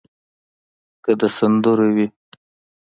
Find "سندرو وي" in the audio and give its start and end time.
1.37-2.07